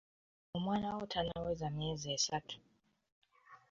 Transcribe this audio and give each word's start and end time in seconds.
Omwana 0.55 0.87
wo 0.95 1.03
tannaweza 1.13 1.67
myezi 1.77 2.07
esatu. 2.17 2.57